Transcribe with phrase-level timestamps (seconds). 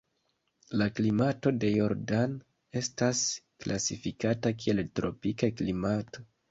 [0.81, 2.35] La klimato de Jordan
[2.83, 3.23] estas
[3.67, 6.31] klasifikita kiel tropika klimato.